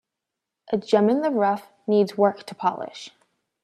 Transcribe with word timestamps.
A 0.71 0.79
gem 0.79 1.11
in 1.11 1.21
the 1.21 1.29
rough 1.29 1.69
needs 1.85 2.17
work 2.17 2.43
to 2.47 2.55
polish. 2.55 3.11